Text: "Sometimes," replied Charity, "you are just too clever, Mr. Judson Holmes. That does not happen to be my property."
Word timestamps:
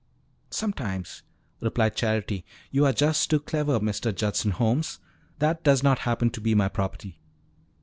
"Sometimes," 0.49 1.21
replied 1.59 1.95
Charity, 1.95 2.43
"you 2.71 2.87
are 2.87 2.91
just 2.91 3.29
too 3.29 3.39
clever, 3.39 3.79
Mr. 3.79 4.15
Judson 4.15 4.49
Holmes. 4.49 4.97
That 5.37 5.63
does 5.63 5.83
not 5.83 5.99
happen 6.09 6.31
to 6.31 6.41
be 6.41 6.55
my 6.55 6.69
property." 6.69 7.19